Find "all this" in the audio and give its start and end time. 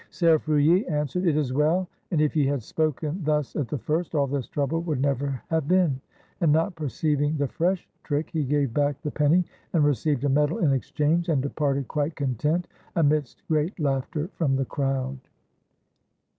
4.15-4.47